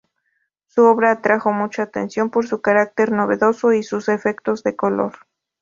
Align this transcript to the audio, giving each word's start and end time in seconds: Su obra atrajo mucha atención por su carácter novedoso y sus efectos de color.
Su 0.65 0.81
obra 0.85 1.11
atrajo 1.11 1.51
mucha 1.53 1.83
atención 1.83 2.31
por 2.31 2.47
su 2.47 2.59
carácter 2.59 3.11
novedoso 3.11 3.71
y 3.71 3.83
sus 3.83 4.09
efectos 4.09 4.63
de 4.63 4.75
color. 4.75 5.13